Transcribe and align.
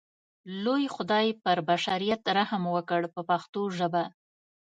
لوی 0.63 0.85
خدای 0.95 1.27
پر 1.43 1.57
بشریت 1.69 2.21
رحم 2.37 2.63
وکړ 2.75 3.01
په 3.13 3.21
پښتو 3.29 3.61
ژبه. 3.77 4.03